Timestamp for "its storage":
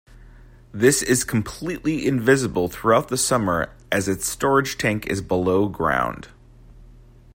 4.07-4.75